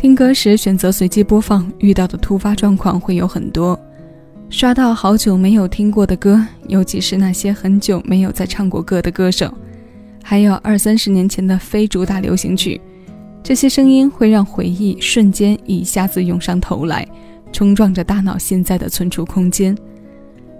[0.00, 3.76] 听歌时选择随机播放，遇到的突发状况会有很多。
[4.48, 9.52] 刷到好久没有听过的歌，尤其是那些很久没有再唱过歌的歌手，
[10.22, 12.80] 还有二三十年前的非主打流行曲，
[13.42, 17.04] 这些声音会让回忆瞬间一下子涌上头来，
[17.52, 19.76] 冲撞着大脑现在的存储空间。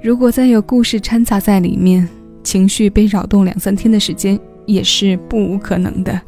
[0.00, 2.08] 如果再有故事掺杂在里面，
[2.44, 6.20] 情绪被扰动两三天的时间也是不无可能的。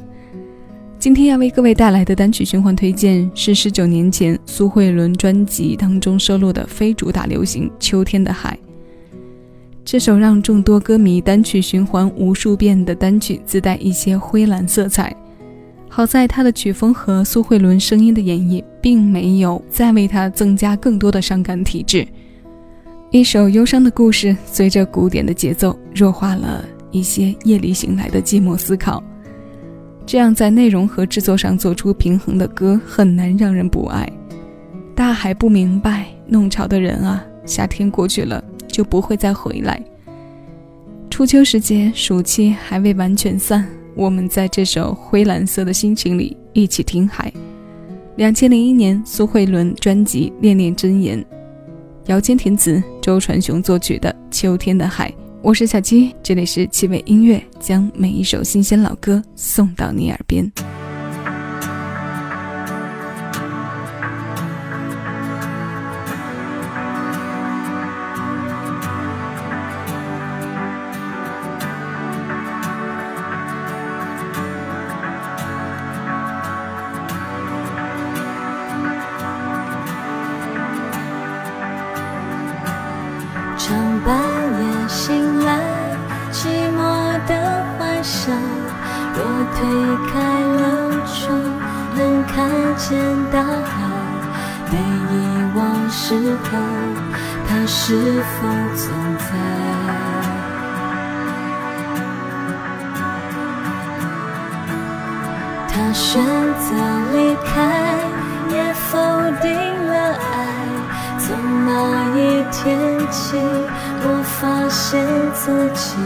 [0.98, 8.58] 今天要为各位带来的单曲循环推荐是十九年前苏慧伦专辑当中收录的非主打流行《秋天的海》。
[9.84, 15.14] 这首让众多歌迷单曲循环无数遍的单曲，自带一些灰蓝色彩。
[15.88, 22.06] 好在它的曲风和苏慧伦声音的演绎，并没有再为它增加更多的伤感体质。
[23.10, 29.02] 一首忧伤的故事，随着古典的节奏，弱化了一些夜里醒来的寂寞思考。
[30.06, 34.08] 这样在内容和制作上做出平衡的歌很难让人不爱。
[34.94, 39.82] 大海不明白弄潮的人啊，夏天过去了就不会再回来。
[41.10, 47.32] 初秋时节，暑气还未完全散，我们在这首灰蓝色的心情里一起听海。
[48.16, 51.20] 两千零一年苏慧伦专辑《恋恋真言》，
[52.06, 55.10] 姚坚填词，周传雄作曲的《秋天的海》。
[55.42, 60.50] 我是小七，这里是七味音乐，将每一首新鲜老歌送到你耳边。
[89.54, 89.58] 推
[90.08, 90.14] 开
[90.58, 90.62] 了
[91.06, 91.24] 窗，
[91.94, 92.34] 能看
[92.76, 92.86] 见
[93.30, 93.74] 大海。
[94.70, 95.14] 被遗
[95.54, 95.58] 忘
[95.90, 96.04] 时
[96.44, 96.48] 候，
[97.48, 98.84] 它是否存
[99.18, 99.28] 在？
[105.68, 106.66] 他选择
[107.12, 107.54] 离开，
[108.50, 108.98] 也否
[109.40, 109.46] 定
[109.86, 110.24] 了爱。
[111.18, 111.26] 从
[111.66, 111.68] 那
[112.18, 112.18] 一
[112.50, 112.96] 天。
[113.08, 115.00] 起，我发现
[115.32, 115.96] 自己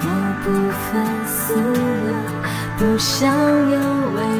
[0.00, 0.06] 某
[0.44, 0.86] 部分
[1.26, 2.08] 死了，
[2.80, 3.30] 不想
[3.70, 3.78] 有
[4.16, 4.39] 未